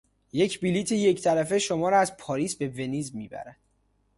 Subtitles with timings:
[0.33, 3.57] یک بلیت یک طرفه شما را از پاریس به ونیز میبرد.